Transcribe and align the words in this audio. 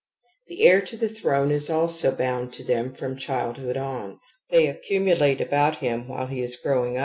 The 0.47 0.63
heir 0.63 0.81
to 0.81 0.97
the 0.97 1.07
throne 1.07 1.51
is 1.51 1.69
also 1.69 2.09
bound 2.11 2.53
to 2.53 2.63
them 2.63 2.91
from 2.91 3.15
childhood 3.17 3.77
on; 3.77 4.19
thej 4.51 4.67
accumulate 4.67 5.39
about 5.39 5.77
him 5.77 6.07
while 6.07 6.25
he 6.25 6.41
is 6.41 6.55
growing 6.55 6.97
up. 6.97 6.99